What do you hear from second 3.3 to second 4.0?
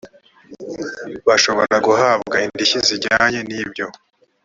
n ibyo